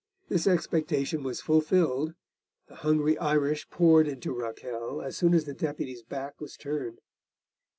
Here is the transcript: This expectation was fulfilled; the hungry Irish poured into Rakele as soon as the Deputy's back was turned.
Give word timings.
This 0.29 0.47
expectation 0.47 1.21
was 1.21 1.41
fulfilled; 1.41 2.15
the 2.65 2.77
hungry 2.77 3.19
Irish 3.19 3.69
poured 3.69 4.07
into 4.07 4.33
Rakele 4.33 4.99
as 5.05 5.15
soon 5.15 5.35
as 5.35 5.43
the 5.45 5.53
Deputy's 5.53 6.01
back 6.01 6.41
was 6.41 6.57
turned. 6.57 7.01